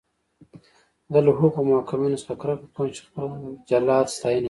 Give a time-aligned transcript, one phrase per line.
[1.11, 3.25] زه له هغو محکومینو څخه کرکه کوم چې خپل
[3.69, 4.39] جلاد ستاینه کوي.